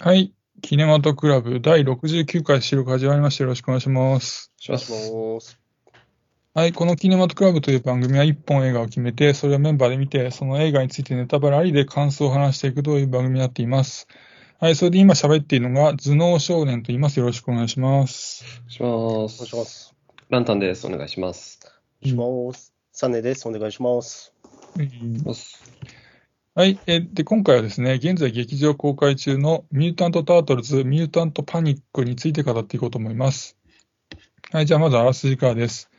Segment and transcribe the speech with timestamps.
[0.00, 0.32] はい。
[0.62, 3.44] キネマトクラブ第69回収録始まりました。
[3.44, 4.52] よろしくお願いします。
[4.56, 4.92] します。
[4.92, 5.58] ます。
[6.54, 6.72] はい。
[6.72, 14.06] このキネマトクラブという番組は1本映画を決めて、それをメンバーで見て、その映画についてネタバレありで感想を話していくという番組になっています。
[14.58, 14.76] はい。
[14.76, 17.18] それで今喋っているのが頭脳少年と言います。
[17.18, 18.44] よろしくお願いします。
[18.68, 19.46] しまお願いす。
[19.46, 19.94] します。
[20.30, 20.86] ランタンです。
[20.86, 21.58] お願いします。
[21.64, 22.72] お願いします。
[22.92, 23.46] サネです。
[23.46, 24.32] お願いします。
[26.56, 26.78] はい。
[26.86, 33.56] えで、今回はですね、現在劇場公開中のミュータント・タートルズ・ミュータント・パニックについて語っていこうと思います。
[34.52, 34.66] はい。
[34.66, 35.90] じゃあまずあらすじからです。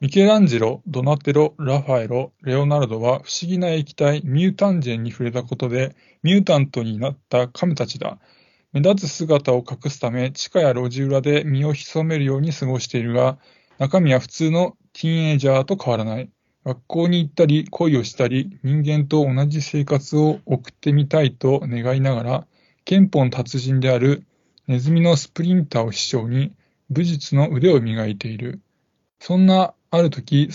[0.00, 8.18] ミケランジロ、ドナテロ、ラファエロ、レオナルドは不思議な液体ミュータンジェンに触れたことでミュータントになった亀たちだ。
[8.72, 13.38] 目立つ姿を隠すため地下や路地裏で身を潜めるように過ごしているが、
[13.78, 16.28] 中身は普通のティーンエイジャーと変わらない。
[16.64, 22.46] 学校に行ったり恋をしたり人間と同じ生活を送ってみたいと願いながら
[22.84, 24.24] 拳法の達人である
[24.68, 26.52] ネズミのスプリンターを師匠に
[26.90, 28.60] 武術の腕を磨いている。
[29.18, 30.48] そんなある時、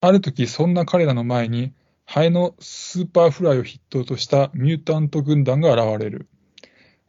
[0.00, 1.72] ある時そんな彼らの前に
[2.04, 6.28] ハエのスーパーフライを筆頭としたミュータント軍団が現れる。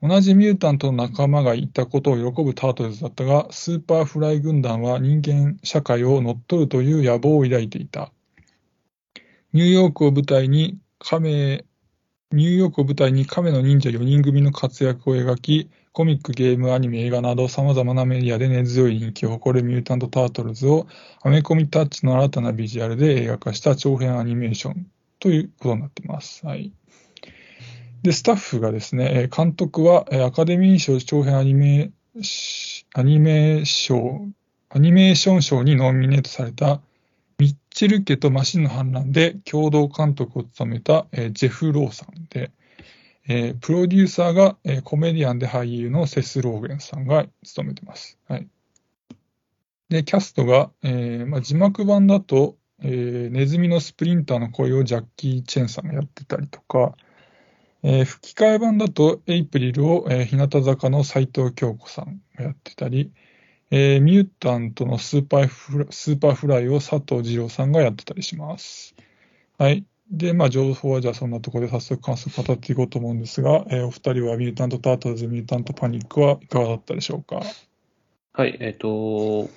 [0.05, 8.11] 同じミュータントの仲間がいたことを喜ぶタートルズだったが、スーパーフライ軍団は人間社会を乗っ取るという野望を抱いていた。
[9.53, 11.63] ニューヨークを舞台に亀、
[12.33, 20.85] ニューヨークを舞台に亀の忍者4人組の活躍を描き、コミック、ゲーム、アニメ、映画など様々なメディアで根強い人気を誇るミュータント・タートルズを
[21.21, 24.85] アメコミタッチの新たなビジュアルで映画化した長編アニメーション
[25.21, 26.45] ということになっています。
[26.45, 26.73] はい。
[28.03, 31.91] で、スタッフがですね、監督はアカデミー賞長編アニメ
[32.93, 34.27] アニメ賞、
[34.69, 36.81] アニメーション賞にノミネートされた
[37.39, 42.51] ミッチェル家とマシンの反乱で共同監督を務めた、ジェフ・ローさんで、
[43.27, 48.19] えプロデューサーが、えコメディアンで俳優のセス・ローゲンさんが務めてます。
[48.27, 48.47] はい。
[49.89, 56.95] で、キャストが、えーまあ、字幕版だと、えーネズミのスプリンターの声をジャッキー・チェンさんがやってたりとか、
[57.83, 63.11] えー吹き替え版だとエイプリルを、えー日向坂の斉藤京子さんがやってたり、
[63.71, 68.95] えーミュータントのスーパーフラスーパーフライを佐藤二朗さんがやってたりします。
[69.57, 69.85] はい。
[70.11, 77.41] で、まあ、情報はじゃあそんなところで早速感想を語っていこうと思うんですが、えーお二人はミュータント・タートルズ、ミュータント・パニックはいかがだったでしょうか？
[78.33, 78.57] はい。
[78.59, 79.49] えっ、と、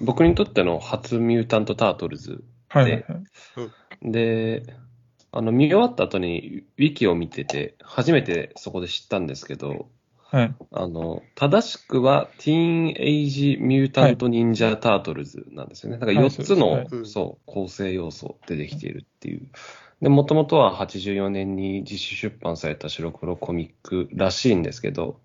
[0.00, 3.20] 僕にとっての初ミュータント・タートルズはいはいは
[4.04, 4.10] い。
[4.12, 4.64] で、
[5.36, 9.88] あの、見終わった後にウィキを見てて、初めてそこで知ったんですけど、
[10.30, 10.54] はい。
[10.70, 15.98] あの、正しくは、ティーンエイジ・ミュータント・忍者・タートルズなんですよね。
[15.98, 19.48] だからはい4つの、そうですねそう、構成要素でできているっていう。
[20.00, 25.18] で、もともとは84年に自主出版された白黒コミックらしいんですけど、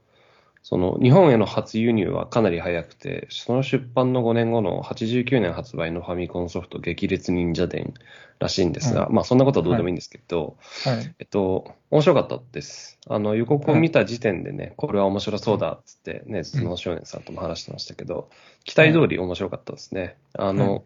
[0.70, 7.96] その日本への初輸入はかなり早くて、その出版の5年後の89年発売のファミコンソフト激烈忍者伝
[8.38, 11.16] らしいんですが、はまあそんなことはどうでもいいんですけど、はい。
[11.18, 13.00] えっと、面白かったです。
[13.08, 18.30] あの、予告を見た時点でね、これは面白そうだっつってね、頭脳少年さんとも話してましたけど、
[18.64, 20.18] 期待通り面白かったですね。
[20.34, 20.84] あの、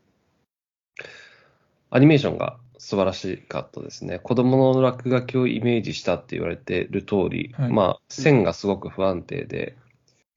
[1.90, 4.20] アニメーションが素晴らしかったですね。
[4.20, 9.78] 子供の落書きをイメージしたって言われてる通り、はいまあ、線がすごく不安定で、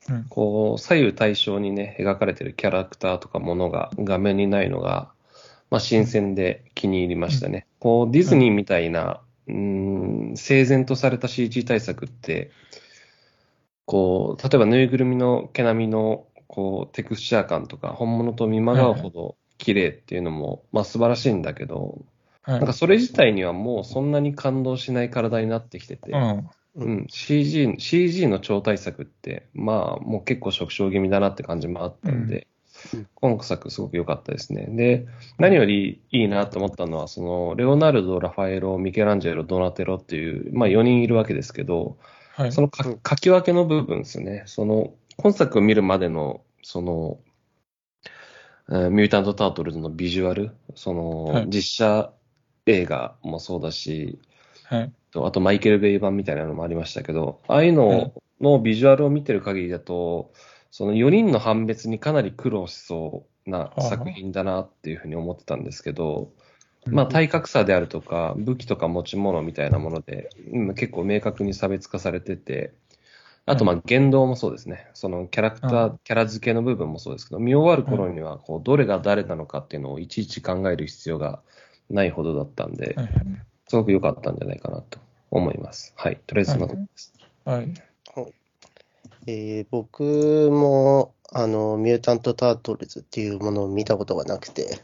[0.08, 5.10] うんこう、左右対称にね、描かれてるキャラクターとかものが画面にないのが、
[5.70, 7.66] まあ、新鮮で気に入りましたね。
[7.80, 12.52] こう、ディズニーみたいな、うーん、整然とされた CG 対策って、
[13.86, 22.04] こう、例えばぬいぐるみの毛並みの、こう、テクスチャー感とか、本物と見まがうほど綺麗っていうのも、まあ素晴らしいんだけど、
[22.46, 22.58] はい。
[22.58, 26.50] なんかそれ自体にはもうそんなに感動しない体になってきてて、うん。
[26.76, 32.46] うん、CG、CG の超大作って、まあ、もう結構縮小気味だなって感じもあったんで、うん
[33.14, 34.66] 今作すごく良かったですね。
[34.68, 35.06] で、
[35.38, 41.96] 何よりいいなと思ったのは、その、レオナルド、ラファエロ、ミケランジェロ、ドナテロっていう、まあ4人いるわけですけど、
[42.34, 42.52] はい。
[42.52, 44.42] その書き分けの部分ですよね。
[44.46, 47.18] その、今作を見るまでの、その、
[48.68, 52.12] えーミュータント・タートルズのビジュアル、その、はい実写
[52.66, 54.18] 映画もそうだし、
[54.64, 54.92] はい。
[55.12, 60.32] とあとマイケル・ベイ版みたいなのもありましたけど、ああいうののビジュアルを見てる限りだと、
[60.70, 66.32] その4人の判別にかなり苦労しそうな作品だなっていうふうに思ってたんですけど、
[66.86, 72.74] まあ体格差であるとか、武器とか持ち物みたいなもので、うん結構明確に差別化されてて、
[73.46, 74.88] あとまあ言動もそうですね。
[74.92, 81.42] そのキャラクタうー、キャラ付けの部分もそうですけど、見終わる頃には、こう、どれが誰なのかっていうのをいちいち考える必要が
[81.90, 83.08] ないほどだったんでは、い。
[83.68, 84.98] すごく良かったんじゃないかなと
[85.30, 85.92] 思います。
[85.96, 86.20] はい。
[86.26, 87.12] とりあえずそんなところです。
[87.44, 87.74] はい。
[89.28, 90.04] えー僕
[90.52, 94.80] も、あの、ミュータント・タートルズっていうものを見たことがなくて、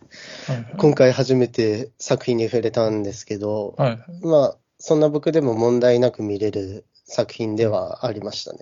[0.46, 0.75] はいはい。
[0.76, 4.26] 今回初めて作品に触れたんですけど、はい。
[4.26, 8.58] まあ、そんな僕でも問題なく見れる作品ではありましたね。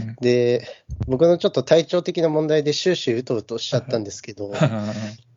[0.00, 0.66] うんで、
[1.06, 4.52] 僕のちょっと体調的な問題で終始うとうとしちゃったんですけど、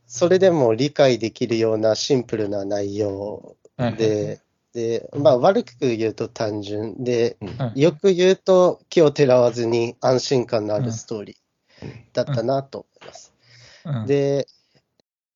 [0.08, 4.40] それでも理解できるようなシンプルな内容で、
[4.74, 7.04] で、まあ悪く言うと単純。
[7.04, 13.34] で、はいよく言うと気をてらわずに安心感のあるストーリーだったなと思います。
[13.86, 14.06] うん。
[14.06, 14.48] で、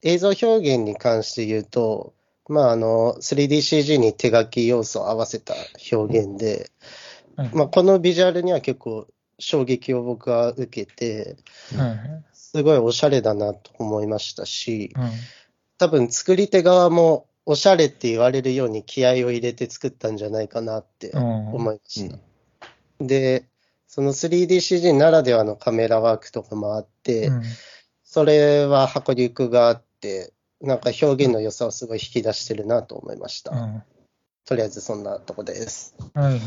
[0.03, 2.13] 映像表現に関して言うと、
[2.47, 5.53] まああの、3DCG に手書き要素を合わせた
[5.91, 6.71] 表現で、
[7.35, 9.07] はいまあこのビジュアルには結構
[9.39, 11.35] 衝撃を僕は受けて、
[12.53, 15.09] すごいおしゃれだなと思いましたし、うん
[15.77, 21.24] 多分作り手側もおしゃれって言われるように気合を入れて作ったんじゃないかなってうん
[21.56, 22.19] 思いました。
[23.00, 23.48] で、
[23.88, 27.42] その 3DCG ならではのカメラワークとかもあって、うん
[28.03, 33.56] それは迫力があって、なんか表現の良さをすごい引き出してるなと思いました。
[33.56, 33.83] うん
[34.45, 35.95] とりあえずそんなとこです。
[36.13, 36.39] はいはい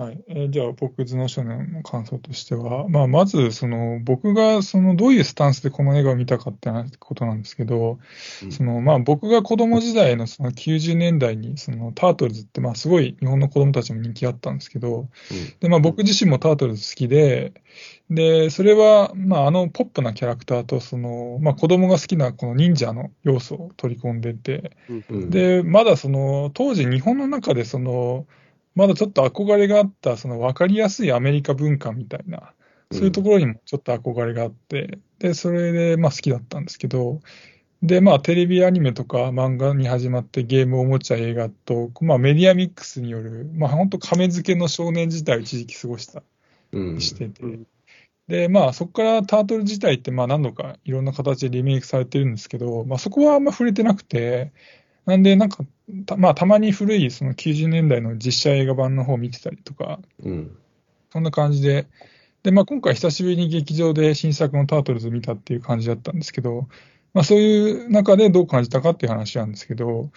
[0.00, 0.08] はい。
[0.08, 7.98] はい、えーじゃあ、僕、頭脳少年の感想としては、まあ、まず、その、僕が、その、どういうスタンスでこの映画を見たかってことなんですけど、
[8.42, 8.50] うん。
[8.50, 15.08] その、まあ、僕が子供時代のその90年代に、その、タートルズって、まあ、すごい日本の子供たちも人気あったんですけど、
[15.60, 17.52] で、まあ、僕自身もタートルズ好きで、
[18.08, 28.26] で、それは、まあ、あのポップなキャラクターと、その、まあ、子供が好きなこの忍者の要素を取り込んでて、うん、で、まだその、当時日本の中でその、
[28.74, 32.54] まだちょっと憧れがあった、その分かりやすいアメリカ文化みたいな、
[32.92, 37.20] そういうところにもちょっと憧れがあって、で、それでまあ好きだったんですけど、
[37.82, 46.22] で、まあテレビアニメとか漫画に始まってゲーム、おもちゃ、映画と、まあメディアミックスによる、まあ本当亀付けの少年時代を一時期過ごした
[46.72, 46.94] うん。
[46.96, 47.66] りしてて、うん
[48.30, 54.52] で、まあそこからタートル自体ってまあ何度かいろんな形でリメイクされてるんですけど、まあそこはあんま触れてなくて、
[55.04, 55.64] なんでなんか、
[56.04, 60.56] たまあたまに古いその90年代の実写映画版の方を見てたりとか、うん。
[61.12, 61.86] そんな感じで、
[62.42, 66.68] で、まあ今回久しぶりに劇場で新作のタートルズ見たっていう感じだったんですけど、
[67.12, 70.10] まあそういう中でどう感じたかっていう話なんですけど、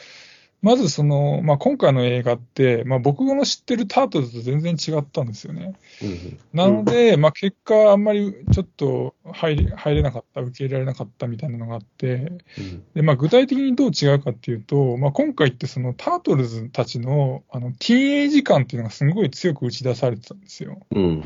[0.64, 5.76] まずその、まあ今回の映画って、まあ僕の知ってるタートルズと全然違ったんですよね。
[6.02, 20.80] うんなので、まあ、結果、あんまりちょっと入れ入れなかった、受け入れられなかったみたいなのがあって、うんでまあ、具体的にどう違うかっていうと、まあ、今回ってそのタートルズたちのあのティーンエイジ感っていうのがすごい強く打ち出されてたんですよ。
[20.92, 21.24] うん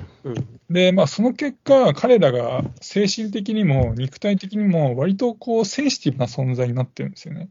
[0.69, 7.49] で、まあ、その結果、彼らが精神的にも肉体的にも割とこうセンシティブな存在になってるんですよね。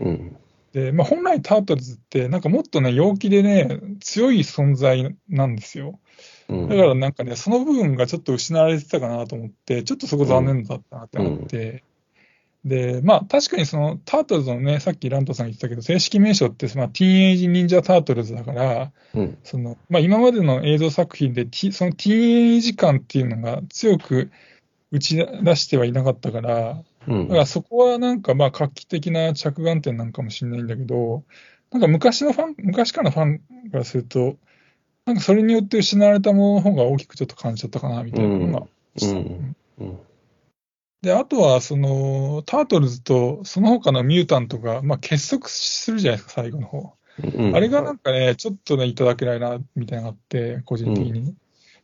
[0.00, 0.36] うん
[0.76, 5.98] で、まあ、本来タートルズってなんかもっとね、陽気でね、強い存在なんですよ。
[6.50, 6.68] うん。
[6.68, 11.82] だからなんかね、その部分がちょっと失われてたかなと思って、ちょっとそこ残念だったなって思って、
[12.66, 19.38] で、まあ確かにそのタートルズのね、さっきラントさん言ってたけど、正式名称って、まあ、ティーンエイジ忍者タートルズだから、うん。
[19.44, 24.30] そのまあ、今までの映像作品でティ、そのティーンエイジ感っていうのが強く
[24.92, 31.24] 打ち出してはいなかったから、うんだからそこはなんかまあ画期的な着眼点なんかもしれないんだけど、
[31.70, 33.38] なんか昔のファン、昔からのファン
[33.70, 34.36] からすると、
[35.04, 38.66] なんかそれによって失われたものの方が大きくちょっと感じちゃったかなみたいなのが、
[39.02, 39.98] うんうん
[41.02, 46.78] で、あとはそのタートルズとその他のミュータントが、まあ、結束するじゃないですか、最後の方。
[46.78, 51.34] うんあれがなんかね、ちょっとね、いただけないな、みたいなのがあって、個人的に。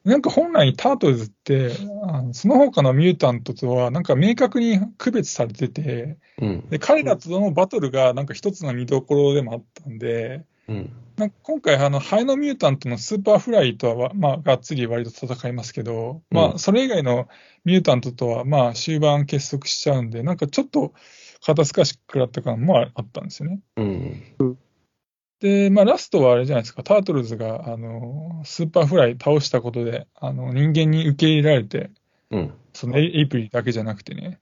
[0.05, 1.73] なんか本来タートルズって、
[2.05, 6.69] あのその他のミュータントとは、なんか明確に区別されてて、うん。
[6.69, 10.93] で、彼らとのバトルがなんか一つの見どころでもあったんで、うん。
[11.17, 17.29] なんか今回、あの、ハエのミュータントのスーパーフライとは、まあ、がっつり割と戦いますけど、まあ、うんそれ以外の
[17.65, 20.95] ミュータントとは、まあ、終盤結束しちゃうんで、なんかちょっと
[21.45, 23.61] 肩透かしくらった感もあったんですよね。
[23.77, 24.23] うん
[25.43, 31.91] で、まあ、ラストはあれじゃないですか、タートルズが、あの、スーパーフライ倒したことで、あの、人間に受け入れられて、
[32.31, 32.55] うん。
[32.73, 34.39] そのエイプリルだけじゃなくてね。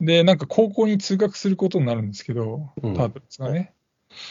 [0.00, 2.94] で、なんか高校に通学することになるんですけど、うん。
[2.94, 3.74] タートルズがね。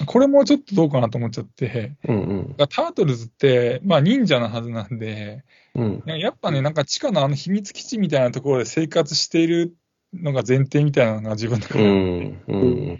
[0.08, 2.56] これもちょっとどうかなと思っちゃって、うんうん。
[2.58, 5.44] タートルズって、まあ忍者のはずなんで、
[5.76, 6.04] うん。
[6.08, 9.76] やっぱね、なんか地下のあの秘密基地みたいなところで生活している
[10.12, 12.44] のが前提みたいなのが自分の中うで、ん。
[12.48, 13.00] うん。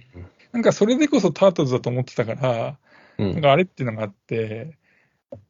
[0.52, 2.78] なんかそれでこそタートルズだと思ってたから、うん
[3.20, 4.78] なんかあれっていうのがあって、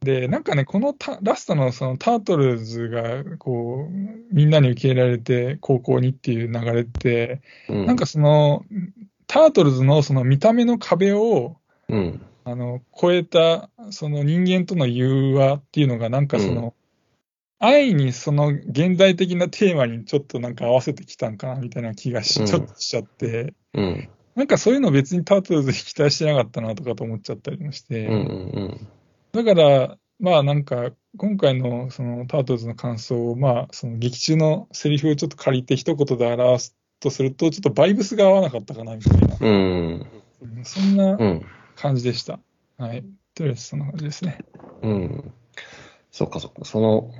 [0.00, 7.86] で、なんかね、このタラストのそのタートルズが、こう、みんなに受け入れられて高校にっていう流れって、うん。
[7.86, 8.64] なんかその、
[9.26, 11.56] タートルズのその見た目の壁を、
[11.88, 12.20] うん。
[12.44, 16.74] あの、超えた、その人間との融和っていうのが、なんかその、
[17.58, 22.46] 愛にその現代的なテーマにちょっとなんか合わせてきたんかなみたいな気がし、うん。
[22.46, 24.10] ちょっとしちゃって、うん。
[24.34, 28.88] なんかそういうの別にタートルズに期待してなかったなとかと思っちゃったりもして、うんうん
[29.32, 40.06] だから、まあなんか、今回のそのタートルズの感想を、まあその劇中のセリフをちょっと借りて一言で表すとすると、ちょっとバイブスが合わなかったかなみたいな、うん。
[40.64, 41.46] そんなうん。
[41.76, 42.40] 感じでした。
[42.76, 43.04] はい。
[43.34, 44.38] とりあえずそんな感じですね。
[44.82, 45.32] うん。
[46.10, 46.64] そっかそっか。
[46.64, 47.14] その、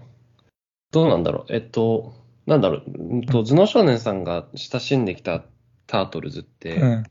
[0.90, 1.52] どうなんだろう。
[1.54, 2.14] えっと、
[2.46, 2.82] なんだろう。
[2.86, 5.44] うんと、頭脳少年さんが親しんできた
[5.90, 7.04] タートルズって、うん。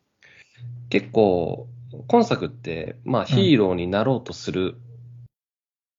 [0.90, 1.68] 結構、
[2.08, 4.78] 今作って、まあヒーローになろうとする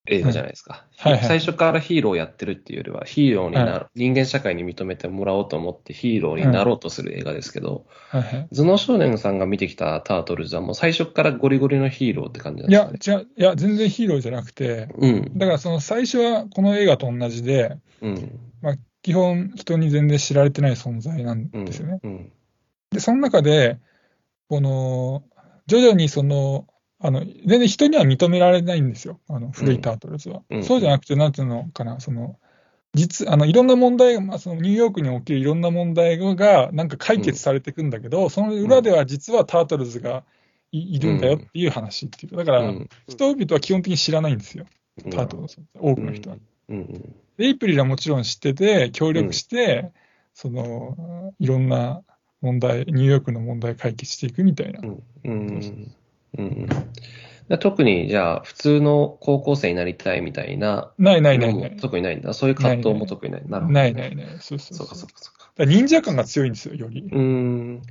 [0.07, 0.87] 映画じゃないですか。
[0.97, 8.49] はいはい最初からヒーローをやってるっていうよりは、ヒーローになる、は人間社会に認めてもらおうと思ってヒーローになろうとする映画ですけど、はいはい。
[8.51, 15.39] 頭脳少年さんが見てきたタートルズはもう最初からゴリゴリのヒーローって感じなんいやですかね。、じゃいや、全然ヒーローじゃなくて、うん。
[15.39, 18.41] だからその最初はこの映画と同じで、うん。
[18.63, 21.65] まあ、基本人に全然知られてない存在なんうん。
[21.65, 22.01] ですよね。
[22.03, 22.33] うん。
[22.91, 23.79] で、その中で、
[24.49, 25.23] この、
[25.67, 26.67] 徐々にその、
[26.99, 29.21] あの、全然人には認められないんですよ。
[29.29, 30.43] あの、古いタートルズは。
[30.51, 32.39] うんそうじゃなくて、なんていうのかな、その、
[32.93, 40.25] 実、あの、いろんな問題が、まあ、そのニューヨークに起きるいろんな問題が、なんか解決されていくんだけど、その裏では実はタートルズが
[40.73, 42.37] いいるんだよっていう話っていう。
[42.37, 44.67] だから、うん人々は基本的に知らないんですよ。
[45.05, 45.59] うんタートルズ。
[45.79, 46.37] 多くの人は。
[46.69, 46.87] うん。
[47.39, 49.93] で、エイプリルはもちろん知ってて、協力して、
[50.35, 52.03] その、いろんな
[52.41, 54.87] 問題、ニューヨークの問題解決していくみたいなう。
[54.87, 55.03] ん。
[55.25, 55.95] うん。
[56.39, 56.69] うん。
[57.49, 61.77] だ特に、じゃあ、普通の高校生になりたいみたいなないないないない。
[61.77, 62.33] 特にないんだ。
[62.33, 63.43] そういう葛藤も特にない。
[63.47, 63.75] なるほど。
[63.75, 64.27] ないないない。
[64.41, 64.89] そうそうそうう。
[64.89, 65.65] そか、そうか、そうか。
[65.65, 67.03] 忍者感が強いんですよ、より。
[67.03, 67.83] うーん。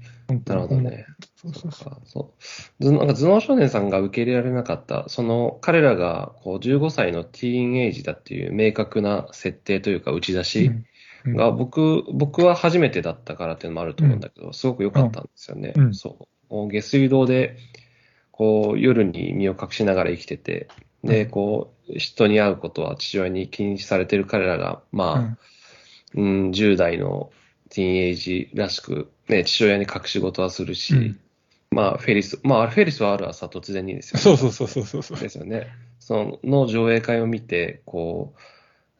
[0.45, 1.05] なるほどね。
[1.35, 1.89] そうそうそう。
[1.89, 2.33] かそ
[2.79, 10.85] うずなんか頭脳少年さんが受け入れられなかった、その彼らがこう15歳のティーンエイジだっていう明確な設定というか打ち出しうん
[11.25, 15.73] うんが僕、僕は初めてだったからっていうのもあると思うんだけど、すごく良かったんですよね。
[15.75, 16.67] うんそう。
[16.69, 17.57] 下水道で、
[18.31, 20.67] こう夜に身を隠しながら生きてて、
[21.03, 25.19] で、うんこう、人に会うことは父親に禁止されてる彼らが、まあ、
[26.15, 27.31] うんうん、10代の
[27.69, 31.19] ティーンエイジらしく、ね、父親に隠し事はするし、うん
[31.71, 34.21] まあ、フェリス、まあ、フェリスはある朝突然にですよね。
[34.21, 35.19] そうそうそうそうそうそう。
[35.19, 35.67] ですよね。
[35.99, 38.39] その上映会を見て、こう、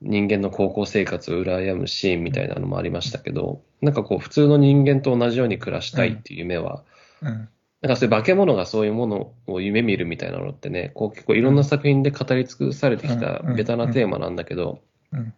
[0.02, 6.84] 人間の高校生活を羨むシーンみたいなのもありましたけど、なんかこう、普通の人間と同じように暮らしたいっていう夢は、
[7.22, 7.50] うん。
[7.82, 13.56] なんかそういう化け物がそういうものを夢見るみたいなのってね、こう結構いろんな作品で語り尽くされてきたうん。
[13.56, 14.82] ベタなテーマなんだけど、
[15.14, 15.34] うん。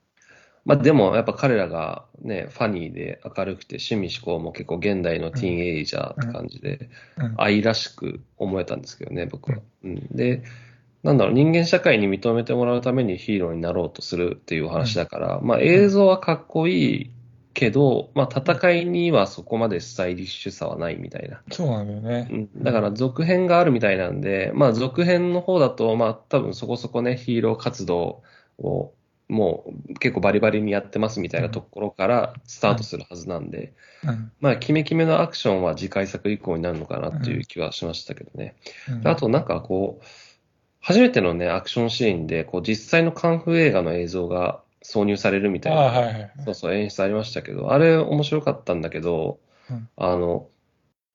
[0.65, 7.34] まあでもやっぱ彼らがね、ファニーで明るくて趣味思考も結構現代のティーンエイジャーって感じで、うん。
[7.38, 9.60] 愛らしく思えたんですけどね、僕は。
[9.84, 10.44] うん、で、
[11.03, 17.12] なんだろう、人間社会に認めてもらうためにヒーローになろうとするっていうお話だから、まあ映像はかっこいい
[17.53, 21.41] けど、まあ戦いにはそこまでスタイリッシュさはないみたいな。
[21.51, 22.27] そうなんだよね。
[22.31, 28.22] うん、だから続編があるみたいなんで、まあ続編の方だと、まあ多分そこそこね、ヒーロー活動
[28.60, 28.93] を
[29.27, 38.55] もう結構バリバリにやってますみたいなところからスタートするはずなんで、うんまあキメキメのアクションは次回作以降になるのかなっていう気はしましたけどね。
[38.89, 39.08] うん。
[39.08, 40.05] あとなんかこう、
[40.81, 45.81] 初めてのね、アクションシーンで、こう実際のカンフー映画の映像が挿入されるみたいな。
[45.81, 46.31] ああ、はいはいはい。
[46.43, 50.47] そうそう、演出ありましたけど、あれ面白かったんだけど、うんあの、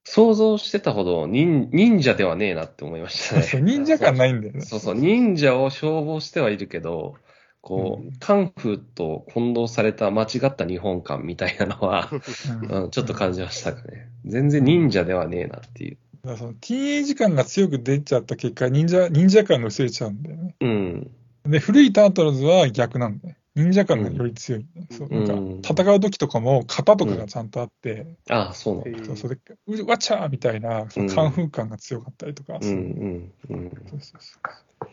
[0.05, 3.43] 想像してたほど忍忍者ではねえなって思いましたね。
[3.43, 4.61] そう忍者感ないんだよね。
[4.61, 7.17] そうそう、忍者を消防してはいるけど、
[7.61, 12.17] こう、うんカンフーと混同された間違った日本観みたいなのは、う
[12.67, 14.09] んうん、ちょっと感じましたかね。
[14.25, 15.99] 全然忍者ではねえなっていう。
[16.27, 20.57] だからそのティーンエイジ感が強く出ちゃった結果、忍者、忍者感が薄れちゃうんだよね。
[20.61, 21.11] うん。
[21.47, 23.37] で、古いタートルズは逆なんだよ。
[23.55, 29.05] 忍者感がより強い、そううんなんか戦う時とかも型とかがちゃんとあって、ああ、そうなんだ。
[29.07, 33.71] そうそれでうわちゃーみたいな、そのカンフー感が強かったりとか、うん、うん、うん。
[33.89, 34.39] そうそうそ
[34.85, 34.89] う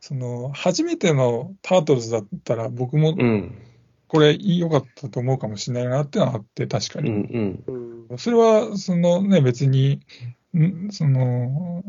[0.00, 3.54] その初めてのタートルズだったら、僕もうん、
[4.08, 7.14] これ良かったと思うかもしれないなっていうのはあって、確かうん、うに。
[7.16, 7.64] ん。
[8.08, 8.18] うん。
[8.18, 10.00] それは、そのね、別に、
[10.56, 11.84] んその、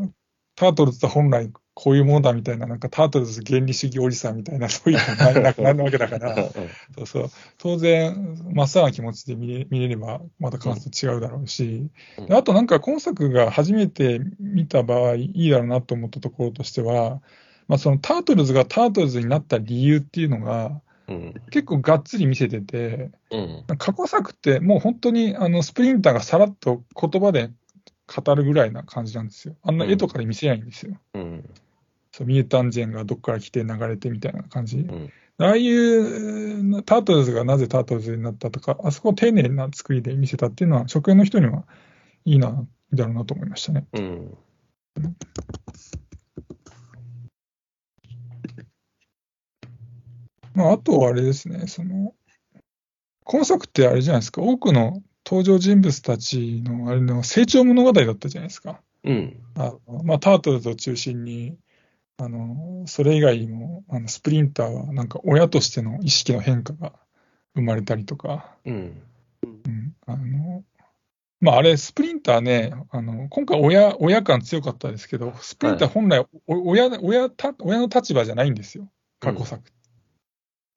[0.56, 6.36] タートルズと本来こういうものだみたいな、なんかタートルズ原理主義おじさんみたいな、 そういうのがなくなるわけだから、
[6.94, 12.26] そうそう、当然、まっさらな気持ちで見れ見れれば、また感想違うだろうし、うん。
[12.26, 17.22] であとなんか今作が初めて見た場合、いいだろうなと思ったところとしては、
[17.70, 23.38] まあ、そのタートルズがタートルズになった理由っていうのが、うん、結構がっつり見せてて、う
[23.74, 27.52] ん、過去作ってもう本当にあのスプリンターがさらっと言葉で
[28.08, 29.56] 語るぐらいな感じなんですよ。
[29.64, 31.00] あんな絵とかで見せないんですよ。
[31.14, 31.50] うん。
[32.12, 34.78] そうミュータンジェンがどっから来て流れてみたいな感じ。
[34.78, 35.12] うん。
[35.38, 41.64] ああいうタートルズがなぜタートルズになったとか、あそこを丁寧な作りで見せたっていうのは、職員の人には
[42.26, 43.86] いいな、だろうなと思いましたね。
[43.94, 44.38] うん。
[50.60, 52.14] まあ、あとはあれですね、その、
[53.24, 58.82] 今作ってあれじゃないですか、多くの登場人物たちのあれの成長物語だったじゃないですか。
[59.06, 59.40] うん。
[59.56, 61.56] あのまあ、タートルズを中心に、
[62.18, 66.92] あのそれ以外にもあのスプリンターはなんか親としての意識の変化が
[67.56, 69.02] 生まれたりとか、うん。
[69.44, 70.66] うん、あの
[71.40, 79.64] まあ、あれ、スプリンターね、あの今回親、親感強かったですけど、スプリンター本来、お親親た、親の立場じゃないんですよ、過去作。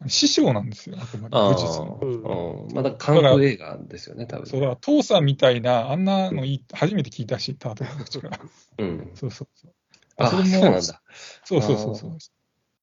[0.08, 1.98] 師匠なんですよ、あくまで、ああ武術の。
[2.02, 2.74] うん。
[2.74, 4.46] まだ韓国映画ですよね、多分。
[4.46, 8.40] そうだ父さんみたいな、あんなのいい初めて聞いたし、タートルの口から。
[8.78, 9.10] うん。
[9.14, 9.72] そうそうそう。
[10.16, 11.02] あ、それもそうなんだ。
[11.44, 12.18] そうそうそうそう。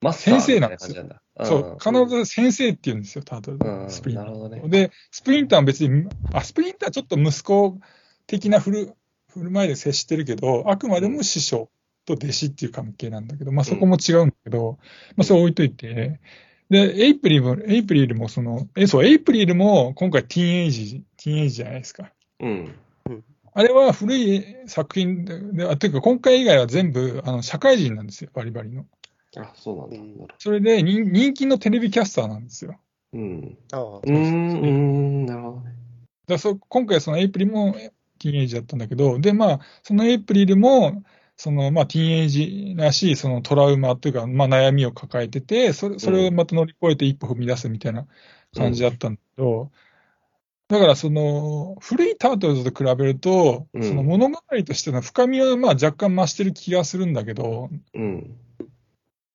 [0.01, 1.05] マスター先生なんですよ
[1.43, 1.77] そう。
[1.79, 4.25] 必ず先生って言うんですよ、タートルスプリンター。
[4.25, 4.61] なるほどね。
[4.67, 7.79] で、スプリンターは別に、あ、スプリンターはちょっと息子
[8.27, 8.93] 的な振る
[9.29, 11.69] 振る舞いで接してるけど、あくまでも師匠
[12.05, 14.79] と弟子っていう関係なんだけど、まあそこも違うんだけど、
[15.15, 16.19] まあそれ置いといて、
[16.69, 22.11] で、エイプリルも、エイプリルもその、え、そう、エイプリルも今回ティーンエイジ、ティーンエイジじゃないですか。
[22.39, 22.75] うん。
[23.53, 28.85] あれは古い作品で、であていうか今回以外は全部、あの、社会人なんですよ、バリバリの。
[29.37, 30.23] あ、そうなんだ。
[30.25, 32.79] うそれで人、人気のテレビキャスターなんですよ。
[33.13, 33.57] うん。
[33.71, 35.63] ああうーん、うーん、なるほどね。
[35.65, 35.75] だか
[36.27, 37.73] らそ今回そのエイプリルも
[38.19, 41.03] ティーンエイジだったんだけど、で、まあ、そのエイプリルも、
[41.39, 48.07] その、まあ、ティーンエイジらしい、そのトラウマというか、まあ、悩みを抱えてて、それ、それをまた乗り越えて一歩踏み出すみたいな
[48.53, 49.71] 感じだったんだけど、
[50.67, 53.83] だからその、古いタートルズと比べると、うん。
[53.83, 58.37] その物語としての深みは、まあ、若干増してる気がするんだけど、うん。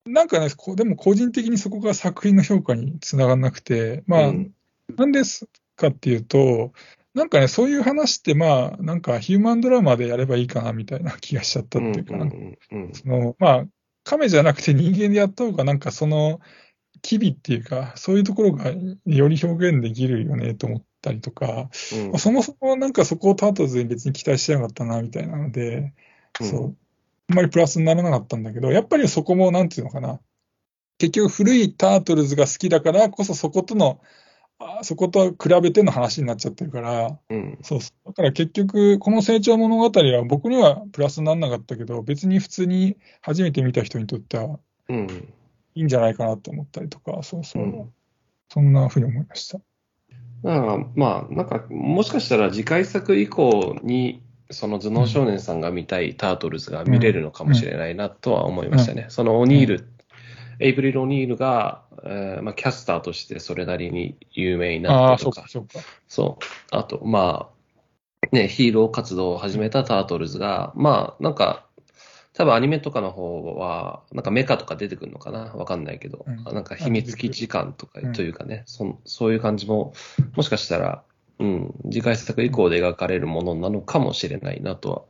[0.05, 4.55] なんかね、でも個人的にそこが作品の評価につながらなくて、まあ、うん。
[4.95, 6.73] なんですかっていうと、
[7.15, 12.15] なんかね、そういう話って、まあ、なんかヒューマンドラマでやればいいかなみたいな気がしちゃったっていうか、
[12.93, 13.65] そのまあ、
[14.03, 16.41] 亀じゃなくて人間でやった方が、なんかその、
[17.03, 22.11] 機微っていうか、そういうところがより表現できるよねと思ったりとか、うん。
[22.11, 25.93] まあそもそもなんかそこをタートルズに別に期待してなかったなみたいなので、
[26.41, 26.49] うん。
[26.49, 26.77] そう。
[27.29, 30.19] あんまりプラスにならなかったんだけど、やっぱりそこもなんていうのかな。
[30.99, 34.07] 結局古いタートルズが好きだからこそそことの、あ
[34.83, 38.09] そこと比べての話になっちゃってるから、うんそうそう。
[38.09, 45.33] だから結局、この成長物語は僕にはプラスにならなかったけど、別に普通に初めて見た人にとってはうん。
[45.75, 47.63] いいんじゃないかなと思ったりとか、そうそう。
[47.63, 47.93] うん
[48.49, 49.59] そんなふうに思いました。
[50.45, 59.07] だから、まあ、なんか、もしかしたら次回作以降に、その頭脳少年さんが見たいタートルズが見れるのかもしれないなとは思いましたね。
[59.09, 59.89] そのオニール、
[60.61, 65.89] エイプリル・オニールが、えーまあ、キャスターとしてそれなりに有名にああ、なったとかそうか、、そうか。
[66.09, 66.77] そう。
[66.77, 67.51] あと、ま
[68.23, 71.67] あ、ね、ヒーロー活動を始めたタートルズが、まあ、なんか、
[72.37, 75.53] 多分アニメとかの方は、なんかメカとか出てくるのかな？
[75.55, 79.95] わかんないけど、うんなんか秘密基地感とかうんというかね、そんそういう感じも、
[80.35, 81.05] もしかしたら、
[81.39, 85.03] うん、次回作以降で描かれるものなのかもしれないなとは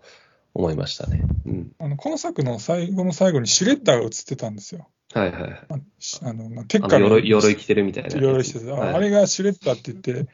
[0.53, 1.23] 思いましたね。
[1.47, 1.73] うん。
[1.79, 4.87] あの、今作の最後の最後にシュレッダーが映ってたんですよ。
[5.15, 5.61] はいはいはい。
[5.69, 8.17] あしあの、テッあカーの鎧鎧着てるみたいな。
[8.17, 8.75] 鎧してた。
[8.75, 10.29] あはいあれがシュレッダーって言って、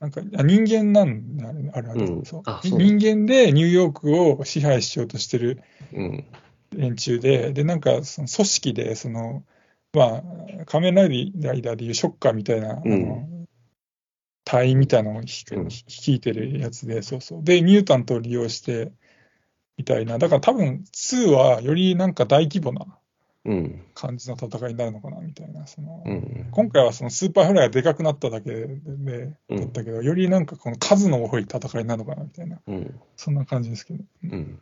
[0.00, 5.62] なんか、あ人間なんだ、あれ、あれ、あれうんそうあ人間でニューヨークを支配しようとしてる
[5.92, 6.24] うん。
[6.76, 9.44] 連中で、で、なんか、その組織で、その、
[9.92, 10.22] まあ、
[10.66, 11.04] 仮面ラ
[11.54, 13.28] イダーでいうショッカーみたいな、あうんの、
[14.44, 15.44] 隊員みたいなのを率
[16.10, 17.44] いてるやつで、そうそう。
[17.44, 18.92] で、ミュータントを利用して、
[19.76, 20.18] みたいな。
[20.18, 22.92] だから多分、2はよりなんか大規模なうん。
[23.94, 25.66] 感じの戦いになるのかな、みたいな。
[25.66, 26.48] そのうん。
[26.50, 32.60] 今回はそのスーパーフライがでかくなっただけで、うんだったけど、よりなんかこの数の多い戦いになるのかな、みたいな。
[32.66, 33.00] うん。
[33.16, 34.04] そんな感じですけど。
[34.24, 34.60] うん。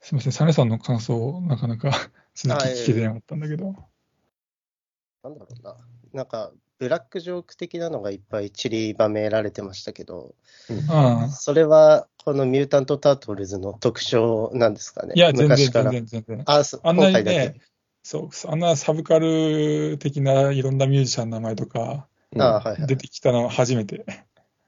[0.00, 1.90] すみません、サネさんの感想、なかなか
[2.34, 3.74] 続き聞けてなかったんだけど。
[5.22, 5.76] なんだろうな。
[6.12, 10.34] なんか、ブラックジョーク的なのがいっぱい散りばめられてましたけど、
[10.88, 15.12] ああそれはこのミュータント・タートルズの特徴なんですかね。
[15.14, 15.56] いや、全然。
[15.56, 16.42] 全然、全然。
[16.46, 17.54] あ、そあんなにね、
[18.02, 22.86] そう、あんなサブカル的ないろんなミュージシャンの名前とかうんあはいはい。
[22.86, 24.04] 出てきたのは初めて。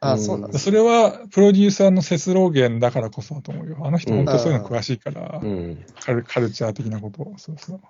[0.00, 0.52] あ、そうなん。
[0.52, 3.78] それはプロデューサーのセスローゲンだからこそだと思うよ。
[3.82, 5.84] あの人本当そういうの詳しいから、うん。
[6.00, 7.34] カルカルチャー的なことを。
[7.38, 7.80] そうそう。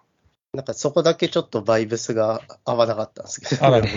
[0.52, 3.64] なんかそこだけちょっとバイブスが合わなかったんですけど。
[3.64, 3.80] あら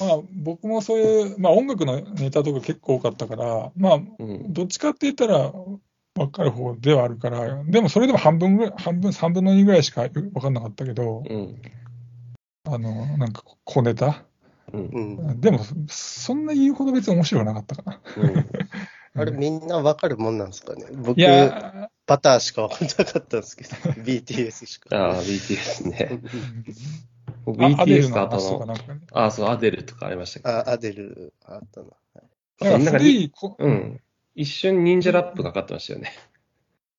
[0.00, 4.52] まあ、僕もそういう、まあ、音楽のネタとか結構多かったから、まあ、うん。
[4.52, 5.52] どっちかって言ったら
[6.14, 11.62] 分かる方ではあるから、でもそれでも半分ぐらい、半分、3分の2ぐらいしか分かんなかったけど、うん。
[12.66, 14.24] あの、なんか小ネタ？
[14.72, 15.16] うん。
[15.18, 15.40] うん。
[15.40, 18.00] でも、そんな言うほど別に面白くなかったかな。
[18.16, 18.34] うん。
[19.16, 20.86] あれ、みんなわかるもんなんですかね？
[20.92, 23.70] 僕い、やパターしかわかんなかったんですけど、
[24.02, 24.94] BTS しか。
[24.96, 26.20] ああ、BTS ね。
[27.46, 29.00] BTS とあの話とかと、なんかね。
[29.12, 30.44] あ、そう、アデルとかありましたけ？
[30.44, 30.50] ど。
[30.50, 31.86] あ、アデル、あったな。
[31.86, 31.90] だ
[32.58, 34.00] からなんか古いこ、うん。
[34.34, 36.12] 一瞬忍者ラップがかかってましたよね。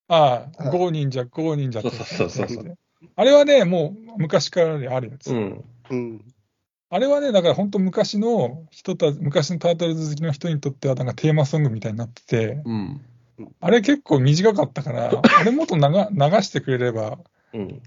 [0.07, 2.77] ああ、あゴー忍者、ゴー忍者ってそうそうそうそう
[3.15, 5.33] あれはね、もう昔からあるやつ。
[5.33, 5.65] うん。
[5.89, 6.25] うん。
[6.89, 13.01] あれはね、だから本当昔の人たち、昔のタートルズ好きの人にとってはなんかテーマソングみたいになってて、うん。
[13.59, 15.87] あれ結構短かったから、 あれもっと流流
[16.41, 17.19] してくれれば、
[17.53, 17.81] うん。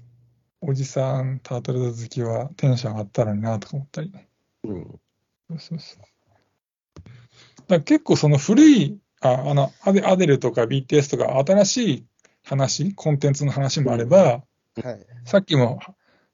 [0.61, 4.27] おじさんタートルズ好きはテンション上がったのになとか思ったりね。
[4.63, 4.99] うん。
[5.49, 6.03] そうそうそう。
[7.67, 12.05] だ結構その古い、ああのアデアデルとか BTS とか新しい
[12.43, 14.43] 話、コンテンツの話もあれば、
[14.83, 15.05] はい。
[15.25, 15.79] さっきも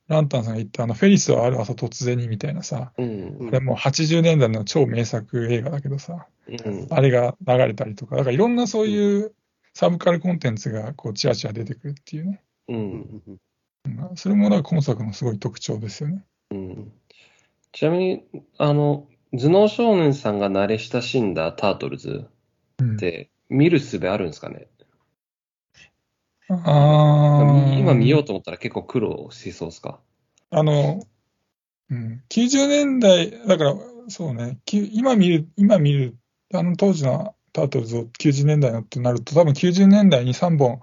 [0.08, 3.36] ランタンさんが言ったあのフェリスはある朝突然にみたいなさ、うん。
[3.39, 6.88] これもう80年代の超名作映画だけどさ、うん。
[6.91, 9.34] あれが流れたりとか、だからいろんなそういう
[9.74, 12.44] サブカルコンテンツがこうチラチラ出てくるっていうね。
[12.68, 12.74] う。
[12.74, 13.22] うんん。
[13.28, 13.38] うん
[14.15, 16.24] それもだから今作のすごい特徴ですよね。
[16.52, 16.91] うん。
[17.72, 18.24] ちなみに、
[18.58, 22.28] あの、頭脳少年さんが慣れ親しんだタートルズ
[22.80, 24.68] うんって、見る術あるんですかね？
[26.49, 29.99] あー今見ようと思ったら結構苦労しそうですか？
[30.51, 31.01] あの、
[31.89, 33.75] うん、90年代、だから、
[34.08, 36.15] そうね、き今見る、今見る、
[36.53, 40.81] あの当時のタートルズを90年代のってなると、多分90年代に3本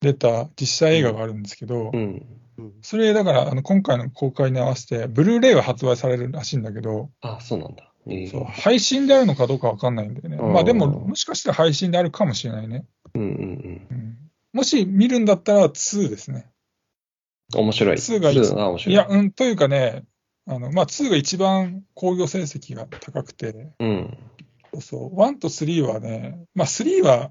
[0.00, 1.98] 出た実写映画があるんですけど、うん。
[1.98, 7.92] うんそれだから、あの今回の公開に合わせて、ブルーレイは発売されるらしいんだけど、あ、そうなんだ。
[8.08, 10.38] ええそう配信であるのかどうかわかんないんだよね。
[10.40, 12.84] うんまあでも、もしかしたら配信であるかもしれないね。
[13.14, 14.27] うんうんうん
[14.58, 16.50] もし見るんだったら2ですね。
[17.54, 17.60] うん。
[17.60, 17.96] 面白い。
[17.96, 18.92] 2が一2が面白い。
[18.92, 20.02] いや、うん、というかね、
[20.48, 24.18] あの、まあ、2が一番興行成績が高くて、うん。
[24.80, 27.30] そう、1と3はね、まあ、3は、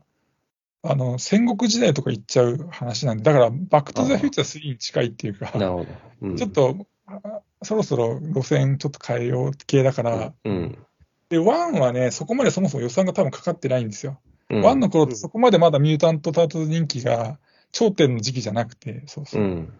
[0.83, 5.87] あの、戦国時代とか行っちゃう話なんで、だから、バックトゥザフューチャー3に近いっていうか、なるほど。
[6.21, 10.77] うんちょっ、と、あそろそろ路線ちょっと変えよう系だから、うん。
[11.27, 14.21] で、1はね、そこまでそもそも予算が多分かかってないんですよ。
[14.49, 14.61] うん。
[14.63, 17.39] 1の頃ってそこまでまだミュータント・タートル人気が
[17.71, 19.45] 頂点の時期じゃなくて、そうそうう。
[19.45, 19.73] ん。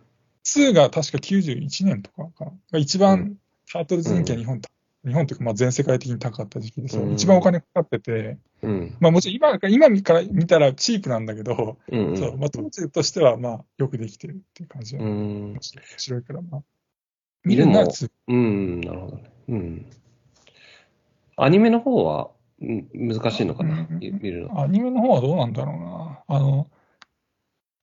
[0.46, 2.52] 2が確か91年とかかな。
[2.72, 3.38] が一う番
[3.72, 4.62] タートルズ人気が日本、
[5.06, 8.98] 日本というかまあ全世界的に高かった時期で、そううん一番お金かかってて、うん。
[9.00, 12.18] まあもちろん今から今から見たらチープなんだけど、うん。
[12.18, 15.60] そうまあ当時としてはまあよくできてるっていう感じで、う面ん。
[15.98, 16.62] 白いからまあ。
[17.44, 18.82] 見るのは2うん。
[18.82, 19.32] なるほどね。
[19.50, 19.86] うん。
[21.38, 24.62] アニメの方は、うん難しいのかなうん見るの。
[24.62, 26.24] アニメの方はどうなんだろうな。
[26.28, 26.70] あの、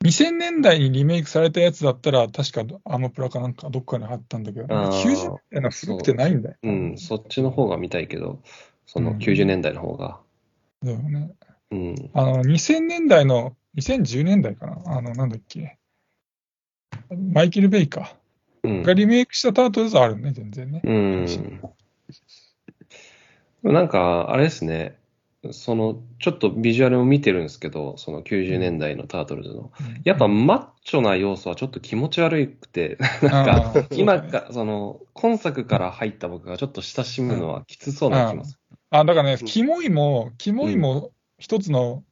[0.04, 6.56] 2000年代にリメイクされたやつだったら、確かアマプラかなんかどっかにあったんだけど、あー90年代の古くてないんだよ。
[6.62, 6.98] うん。
[6.98, 8.42] そっちの方が見たいけど、
[8.86, 10.20] そのうん90年代の方が。
[10.82, 11.30] だよね。
[11.70, 12.10] うん。
[12.12, 14.82] あの、2000年代の、2010年代かな。
[14.86, 15.78] あの、なんだっけ。
[17.32, 18.16] マイケル・ベイカ
[18.62, 20.82] うんーがリメイクしたタートルズはあるね、全然ね。
[20.84, 21.60] うん。
[23.72, 24.98] なんか、あれですね。
[25.50, 29.72] その、ちょっとビジュアルを見てるんですけど、その90年代のタートルズの。
[30.04, 38.58] やっぱマッチョな要素はちょっと気持ち悪くて、 なんか、今か、その、今作から入った僕がちょっと親しむのはきつそうな気もす
[38.90, 42.04] あ、だからね、うんキモいも、キモいも一つの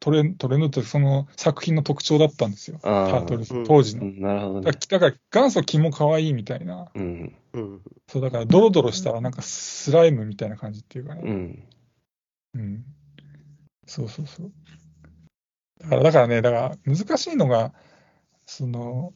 [0.00, 2.78] トレトレンドというかその作品の特徴だったんですよ。
[2.82, 4.04] タあーートルズ当時の。
[4.04, 4.78] んなるほどだね。
[4.78, 6.88] からだから元祖キモ可愛いみたいな。
[6.94, 7.34] うん。
[7.56, 7.82] うん。
[8.08, 11.22] そう、だからドロドロしたなんかスライムみたいな感じっていうかね。
[11.24, 11.68] うん。
[12.54, 12.84] うん。
[13.86, 14.52] そうそうそう。
[15.78, 17.72] だから、だからね、だから難しいのが、
[18.44, 19.14] その、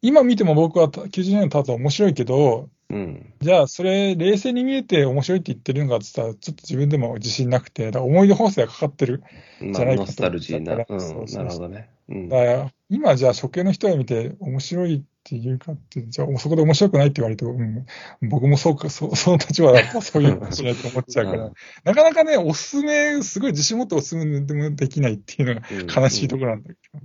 [0.00, 3.32] 今見ても僕は90年のタートル面白いけど、うん。
[3.40, 9.22] じゃあそれ冷静に見えて面白いって言ってるのかって言ったら、ちょっと自分でも自信なくて、だ思い出補正がかかってる。
[9.60, 10.84] まあ、じゃないかとノスタルジーな。
[10.88, 11.00] うん。
[11.00, 11.90] そうそうそうなるほどね。
[12.08, 12.28] うん。
[12.28, 17.86] だから今じゃあ初見の人が見て面白いっていうかって、じゃあそこで面白くないって言われても、うん、
[18.28, 21.52] 僕もそうか、そ その立場だったらそういうのしないと思っちゃうから、うん
[21.84, 27.00] なかなかね、おすすめ、すごい自信持っておすすめでもできないっていうのがうん悲しいところなんだけど、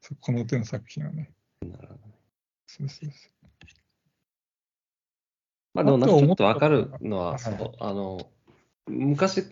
[0.00, 1.30] そうこの手の作品はね。
[2.66, 3.32] そうそうそ
[5.74, 8.30] まあでもなんかちょっとわかるあのは、はいそうあの、
[8.86, 9.44] 昔、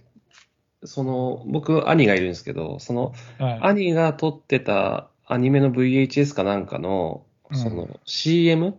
[0.84, 3.42] その、僕、兄がいるんですけど、その、う。
[3.42, 3.60] はい。
[3.62, 7.56] 兄が撮ってたアニメの VHS かなんかの、うん。
[7.56, 8.76] その CM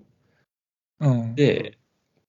[1.00, 1.36] うん。
[1.36, 1.78] で、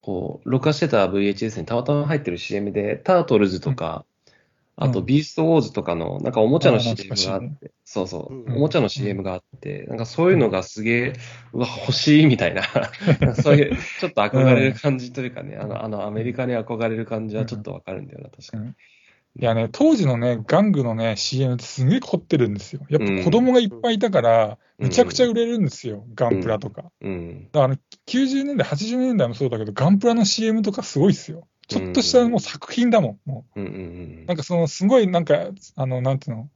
[0.00, 4.04] こう、録画してた VHS にたまたま入ってる CM で、タートルズとか、
[4.76, 11.12] あと、ビーストウォーズとかの、なんかおもちゃの CM があって、そうそう、おもちゃの CM があって、なんかそういうのがすげえ、
[11.52, 12.62] うわ、欲しいみたいな、
[13.35, 18.72] そういう、ちょっと憧れる感じというかね、あの、あの、アメリカに憧れる感じはちょっとわかるんだよな、確かに。
[19.34, 22.82] いやね、当時のね、玩具のね、CM ってすげえ凝ってるんですよ。
[22.90, 26.90] やっぱ子供がいっぱいいたから、むちゃくちゃ売れるんですよ、ガンプラとか。
[27.00, 27.48] うん。
[27.50, 31.48] だから90年代、80年代もそうだけど、ガンプラの CM とかすごいっすよ。
[31.66, 33.60] ちょっとしたもう作品だもん、もう。
[33.60, 33.76] うんうんう
[34.22, 36.50] ん、なんかその、すごいなんか、あの、なんていうの、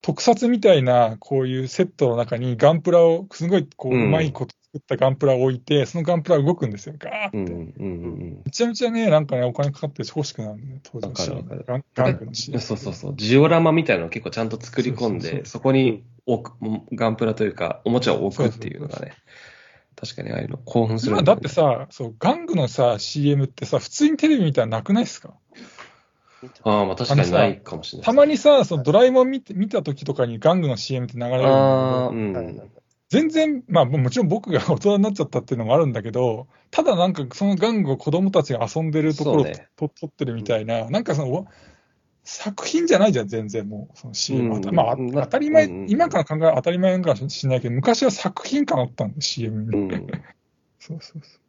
[0.00, 7.38] 特撮みたいな、こういうセットの中にガンプラを、すごい、こう、うまいこと作ったガンプラを置いて、そのガンプラ動くんですよ、ガーって。
[7.38, 11.64] うんうんうん、めちゃめちゃね、なんかね、お金かかって欲しくなるね、当時のシーン。
[11.66, 12.60] ガンガンプのシーン。
[12.60, 13.14] そうそうそう。
[13.16, 16.54] ジオラマみたいなのを結構ちゃんと作り込んで、そこに置く、
[16.92, 18.98] ガンプラというか、おもちゃを置くっていうのがね。
[18.98, 19.20] そうそうそう
[20.00, 25.34] 確かにああいうの興奮する、ね、だってさ、そう、玩具のさ、CM ってさ、普通にテレビ見たらなくないですか？
[26.62, 32.70] ああ、まあ確かにないかもしれない、ね、たまにさ、そのドラえもん見て見た時とかに玩具の CM って流れるんだけど、うん、
[33.10, 41.46] 全然、まあもちろん僕が 大人になっちゃったっていうのもあるんだけど、ただなんかその玩具を子供たちが遊んでるところを、ね、と撮ってるみたいな、なんかその、
[42.22, 49.78] 作品じゃないじゃん、全然もう、その CM、うん、まあ、当たり前、うん、今から考え当たり前かもしれないけど、昔は作品感あったんで、CM に。
[49.78, 49.90] うん、
[50.78, 51.40] そうそうそう。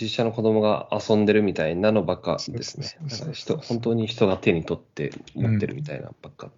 [0.00, 2.86] 実写の子供が遊んでるみたいなのばっかですね。
[3.32, 6.50] 人、本当に人が手に取って持ってるみたいなばっか、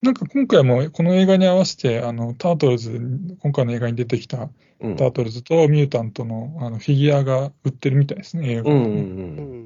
[0.00, 3.00] なんか今回もこの映画に合わせて、あの、タートルズ、
[3.40, 4.48] 今回の映画に出てきた
[4.80, 8.92] タートルズとミュータントのあのフィギュアが売ってるみたいですね、映画、ね、うんうんう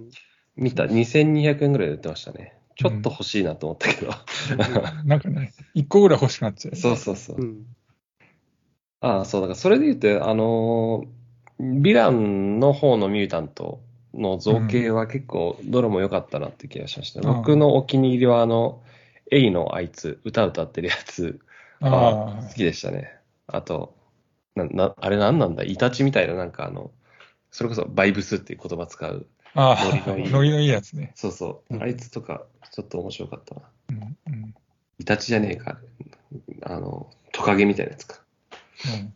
[0.06, 0.10] ん。
[0.56, 2.54] 見た、2200円ぐらいで売ってましたね。
[2.76, 4.10] ちょっと欲しいなと思ったけど。
[4.10, 7.36] うん、なんかね、1個ぐらい欲しくなっちゃう、そうそうそう。
[7.36, 7.66] うん、
[9.00, 13.80] ああ、そう、だからそれで言うと、あのー、ヴィランの方のミュータント
[14.14, 17.20] の造形は結構どれも良かったなって気がしました。
[17.20, 18.82] 僕のお気に入りは、あの、
[19.30, 21.40] エイのあいつ、歌歌ってるやつ
[21.80, 23.16] は好きでしたね。
[23.46, 23.96] あと、
[24.54, 25.64] な、な、あれなんなんだ？
[25.64, 26.90] イタチみたいななんかあの、
[27.50, 29.26] それこそバイブスっていう言葉使う。
[29.54, 30.30] ああ、ノリのいい。
[30.30, 31.12] ノリのいいやつね。
[31.14, 31.82] そうそう。
[31.82, 33.62] あいつとか、ちょっと面白かったな。
[33.90, 34.54] うんうん、
[34.98, 35.78] イタチじゃねえか。
[36.62, 38.20] あの、トカゲみたいなやつか。
[38.86, 39.14] うん。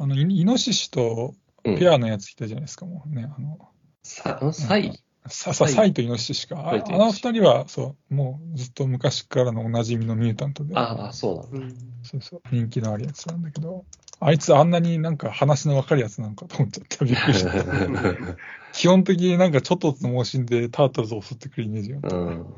[0.00, 1.34] あの、イノシシと
[1.64, 3.28] ペアのやついたじゃないですか、もうね。
[3.36, 3.58] あの、
[4.02, 4.92] さ、サイ
[5.28, 6.58] さ、さ、サイとイノシシか。
[6.60, 10.76] ああの二人は、そう、もうずっと昔からのおなじみのミュータントで。
[10.76, 11.74] ああ、そうなんだ。
[12.02, 13.84] そうそう、人気のあるやつなんだけど、
[14.20, 17.04] あいつあんなになんか話のわかるやつなんかと思っちゃった。
[17.04, 17.52] びっくりした。
[18.72, 22.16] 基本的になんかちょっとの盲信でタートルズを襲ってくるイメージがあった。
[22.16, 22.48] うん、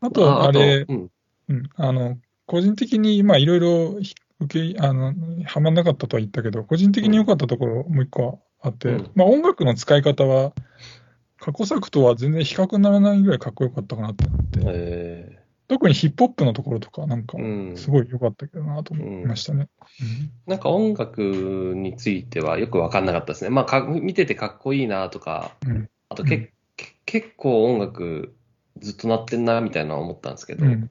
[0.00, 1.10] あと、あれ、うん、
[1.48, 4.00] うん、あの、個人的に、まあ、いろいろ
[4.40, 10.52] 受け、あの、はまんなかったとは言ったけど、個人的に良かったところもう一個あって、うん、まあ音楽の使い方は、
[11.40, 17.36] 過去作とは全然比較にならないぐらいかっこよかったかなってなって、特にヒップホップのところとか、なんか、
[17.76, 19.68] すごい良かったけどなと思いましたね、
[20.46, 21.20] なんか音楽
[21.76, 23.50] についてはよく分かんなかったですね。
[23.50, 26.48] まあか、見ててかっこいいなとか、うん、あとけ、うん、
[27.04, 28.34] 結構音楽
[28.78, 30.90] ずっと鳴ってんなみたいな思ったんですけど、うん、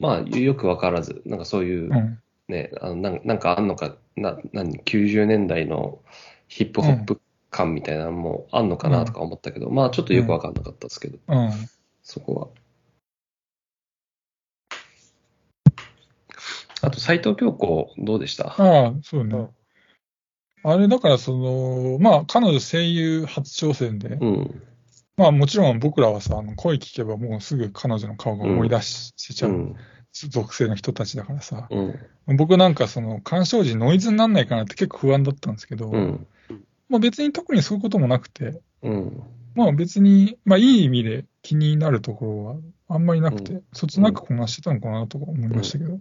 [0.00, 6.00] まあ、よくわからず、なんかそういう、ね、あのなんなんかあんのか、な、何、90年代の
[6.48, 11.50] ヒップホップ感みたいなのもあんのかなとか思ったけど、まあちょっとよくわかんなかったですけど、うん、
[12.02, 12.48] そこは。
[16.82, 18.54] あと、斎藤京子、どうでした？
[18.56, 19.48] ああ、そうね。
[20.62, 24.62] あれ、だから、その、まあ、彼女声優初挑戦で、うん、
[25.20, 29.76] まあ、もちろん僕らはさ、あの声聞けばもうすぐ彼女の顔が思い出しちゃう、うん。
[30.12, 36.26] 属性の人たちだからさ、うん、僕なんかその干渉時ノイズにならないかなって結構不安だったんですけど、うん、
[36.88, 39.22] まあ、別に特にそういうこともなくて、うん、
[39.54, 42.56] まあ別に、まあいい意味で気になるところは
[42.88, 46.00] あんまりなくて、そつなくこなしてたのかなとか思いましたけど、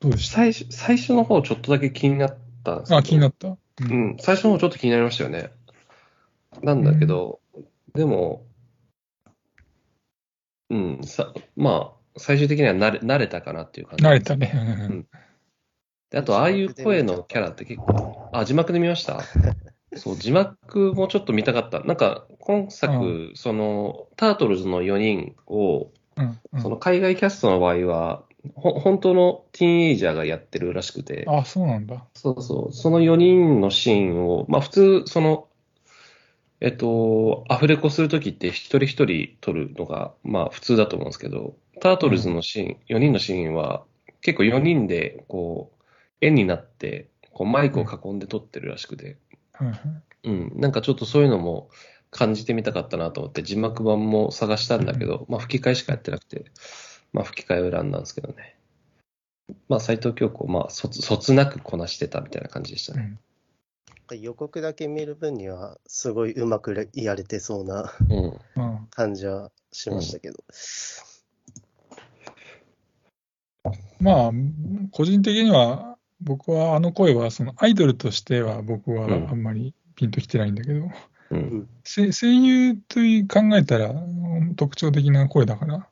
[0.00, 0.36] どうでした？
[0.36, 3.56] 最初最初の方ちょっとだけ気になったんですあ、気になった。
[3.82, 5.50] うん、最初の方ちょっと気になりましたよね。
[6.62, 7.40] なんだけど、
[7.94, 8.45] でも、
[10.70, 14.04] うん、さ、まあ、最終的には慣れ慣れたかなっていう感じ。
[14.04, 14.52] 慣れたね。
[14.90, 15.06] うん。
[16.10, 19.22] であと、ああいう声のキャラって結構、あ、字幕で見ました？
[19.94, 21.80] そう、字幕もちょっと見たかった。
[21.80, 28.22] なんか、今作、うん、その、タートルズの4人を、うんうん、その海外キャストの場合は、
[28.54, 31.24] ほ本当のティーンエイジャーがやってるらしくて。
[31.28, 32.04] あ、そうなんだ。
[32.14, 32.72] そうそう。
[32.72, 35.45] その4人のシーンを、まあ普通、その、
[36.60, 43.84] えっと、アフレコするときって一人一人撮るのが、まあ普通だと思うんですけど、タートルズのシーン、4人のシーンは、
[44.22, 45.84] 結構4人で、こう、
[46.22, 49.18] 円になって、こうマイクを囲んで撮ってるらしくて。
[50.24, 51.68] うん、なんかちょっとそういうのも
[52.10, 56.46] 感じてみたかったなと思って、字幕版も探したんだけど、まあ吹き替えしかやってなくて、
[57.12, 58.56] まあ吹き替えを選んだんですけどね。
[59.68, 63.18] まあ斎藤京子、まあそつ、そつなくこなしてたみたいな感じでしたね。
[64.14, 68.16] 予告だけ見る分には、すごいうまくやれてそうなうん。
[68.16, 68.86] うん。
[68.90, 70.44] 感じはしましたけど。
[74.00, 74.30] まあ、
[74.92, 80.88] 個人的には、僕はあの声は、そのアイドルとしては僕はうんあんまりピンときてないんだけど、
[81.30, 81.68] うん。
[81.84, 83.94] せ声優という考えたらう
[84.40, 85.88] ん特徴的な声だから、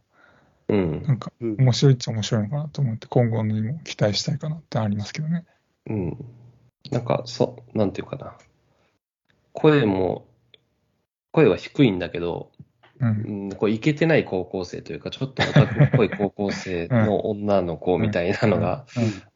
[0.68, 1.02] うん。
[1.02, 5.44] なんかうん面白いっちゃ面白いのかなと思って、今後にも期待したいかなってありますけどね。
[5.86, 6.43] うん。
[6.90, 8.36] なんか、そう、なんていうかな。
[9.52, 10.26] 声も、
[11.32, 12.50] 声は低いんだけど、
[13.00, 13.06] う。
[13.06, 18.86] うんん、こう、いけてない高校生というか、ちょっとオタクっぽい高校生の女の子みたいなのが、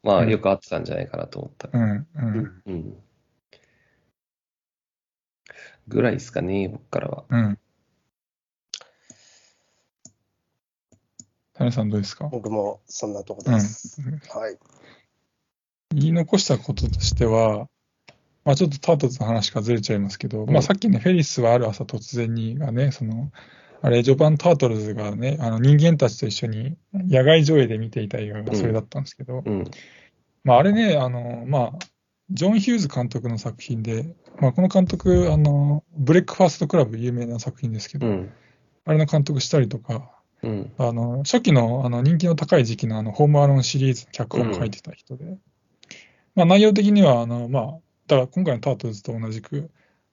[0.03, 1.69] まあ、よく合ってたんじゃないかなと思った。
[1.73, 1.83] うん。
[1.83, 2.07] うん。
[2.07, 2.97] ううんんうん。
[5.89, 7.25] ぐらいですかね、僕からは。
[7.29, 7.59] うん。
[11.55, 12.29] 谷さんどうですか？
[12.29, 14.01] 僕もそんなとこうんです。
[14.31, 14.57] はい。
[15.95, 17.69] 言い残したこととしては、
[18.45, 23.31] まあちょっとタートルズの話からずれちゃいますけど、んまあさっきね、フェリスはある朝突然にがね、その、
[23.81, 29.65] あれ、序盤タートルズがね、あの人間たちと一緒に野外上映で見ていた映画がそれだったんですけど、うん。
[30.45, 31.73] まああれね、あの、まあ、
[32.31, 38.33] ジョン・ヒューズ監督の作品で、まあこの監督、あの、ブレックファーストクラブ有名な作品ですけど、うん。
[38.85, 40.11] あれの監督したりとか、
[40.43, 40.73] うん。
[40.79, 45.39] あの、初期のあの人気の高い時期のあの、ホームアローンシリーズの脚本を書いてた人で、
[46.39, 47.65] まあ内容的には、あの、まあ、
[48.07, 49.71] だから今回のタートルズと同じく、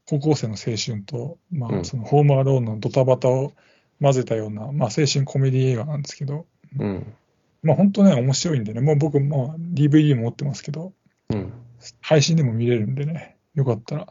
[0.07, 3.53] 高校生の青春と、まあ、うんそのホームアローンのドタバタを
[4.01, 6.47] 混ぜたような、まあ、青春コメディ映画なんですけど、
[6.79, 7.13] うん。
[7.61, 10.93] まあ、本当ね、面白いんでね、もう僕、まあ、DVD も持ってますけど、
[11.29, 11.53] うん。
[12.01, 14.07] 配信でも見れるんでね、よかったら、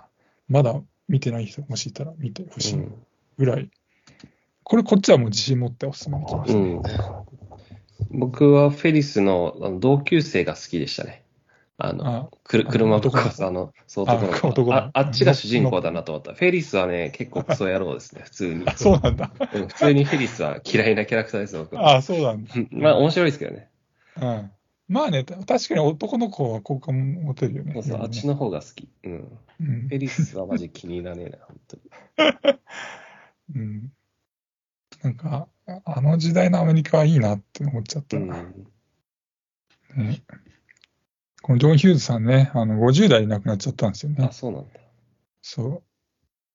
[0.49, 2.83] まだ見てない人もしいたら見てほしい
[3.39, 3.69] ぐらい、
[4.63, 6.61] これ、こっちはもう自信持ってお勧めできますね。
[6.61, 6.83] うん。
[8.11, 11.24] 僕はフェリスの同級生が好きでしたね。
[11.77, 16.35] あの、あくる車ぶっ男の壊すあの、そう男の子あっちが主人公だなと思った。
[16.35, 18.65] フェリスはね、結構クソ野郎ですね、 普通に。
[18.69, 19.33] あそうなんだ。
[19.53, 21.97] うん普通にフェリスは嫌いなキャラクターです、僕は。
[21.97, 22.55] あそうなんだ。
[22.55, 23.69] う んまあ面白いですけどね。
[24.21, 24.51] うん。
[24.87, 27.73] まあね、た確かに男の子は好感持てるよね。
[27.73, 28.35] そうそう、あっちの。
[28.35, 28.89] の方が好き。
[29.03, 29.39] うん。
[29.61, 31.83] うんフェリスはマジ気に入らねえな、 本当に。
[33.57, 33.93] うん。
[35.03, 35.49] なんか、
[35.85, 38.37] あの時代のアメリカはいいなって思っちゃったうな。
[38.37, 38.67] ん。
[39.97, 40.23] ね
[41.45, 44.33] このジョン・ヒューズさんね、あの50代で亡くなっちゃったんですよねあ、。
[44.33, 44.81] そうなんだ。
[45.43, 45.83] そう。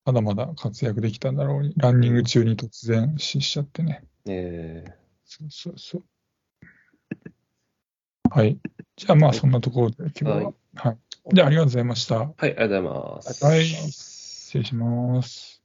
[0.04, 4.04] まだまだ活躍できたんだろうに、ランニング中に突然死しちゃってね。
[4.28, 4.84] え
[5.26, 6.04] そうそうそう。
[8.32, 8.58] はい。
[8.96, 10.36] じゃあまあそんなところで今日は。
[10.38, 10.98] はいはい。
[11.36, 12.16] じゃあありがとうございました。
[12.16, 12.84] ーはい、ありがとうござい
[13.20, 13.46] ます。
[13.46, 13.66] はい。
[13.66, 15.59] 失礼します。